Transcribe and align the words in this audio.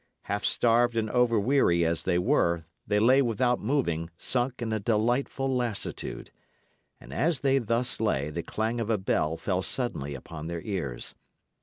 Half 0.23 0.45
starved 0.45 0.97
and 0.97 1.11
over 1.11 1.39
weary 1.39 1.85
as 1.85 2.01
they 2.01 2.17
were, 2.17 2.65
they 2.87 2.97
lay 2.99 3.21
without 3.21 3.59
moving, 3.59 4.09
sunk 4.17 4.59
in 4.59 4.73
a 4.73 4.79
delightful 4.79 5.55
lassitude. 5.55 6.31
And 6.99 7.13
as 7.13 7.41
they 7.41 7.59
thus 7.59 7.99
lay, 8.01 8.31
the 8.31 8.41
clang 8.41 8.79
of 8.81 8.89
a 8.89 8.97
bell 8.97 9.37
fell 9.37 9.61
suddenly 9.61 10.15
upon 10.15 10.47
their 10.47 10.61
ears. 10.63 11.13